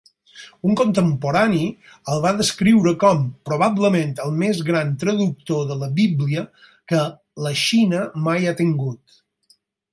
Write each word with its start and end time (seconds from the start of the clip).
Un 0.67 0.71
contemporani 0.77 1.59
el 2.13 2.21
va 2.23 2.31
descriure 2.39 2.93
com 3.03 3.21
"probablement 3.51 4.17
el 4.25 4.33
més 4.45 4.63
gran 4.71 4.91
traductor 5.05 5.63
de 5.73 5.79
la 5.85 5.93
Bíblia 6.03 6.49
que 6.93 7.05
la 7.47 7.55
Xina 7.69 8.05
mai 8.31 8.45
ha 8.55 8.59
tingut". 8.67 9.19